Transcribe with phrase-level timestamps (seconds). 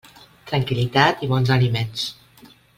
[0.51, 2.11] Tranquil·litat i bons aliments.